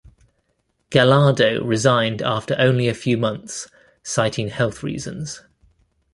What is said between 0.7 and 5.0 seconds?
Gallardo resigned after only a few months, citing health